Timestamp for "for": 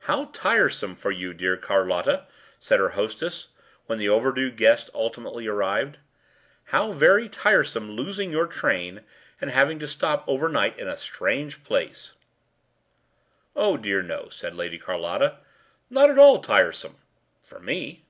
0.94-1.10